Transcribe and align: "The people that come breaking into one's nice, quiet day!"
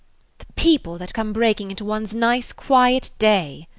"The 0.39 0.47
people 0.55 0.97
that 0.97 1.13
come 1.13 1.31
breaking 1.31 1.69
into 1.69 1.85
one's 1.85 2.15
nice, 2.15 2.53
quiet 2.53 3.11
day!" 3.19 3.67